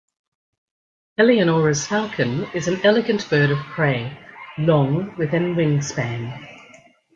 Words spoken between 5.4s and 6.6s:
wingspan.